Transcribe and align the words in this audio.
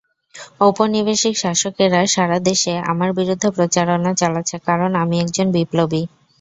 ঔপনিবেশিক 0.61 1.33
শাসকেরা 1.37 2.01
সারা 2.07 2.37
দেশে 2.49 2.73
আমার 2.91 3.09
বিরুদ্ধে 3.17 3.47
প্রচারণা 3.57 4.11
চালাচ্ছে, 4.21 4.57
কারণ 4.67 4.91
আমি 5.03 5.15
একজন 5.23 5.47
বিপ্লবী। 5.55 6.01